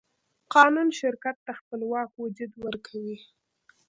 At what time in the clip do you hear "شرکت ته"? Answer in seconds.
0.99-1.51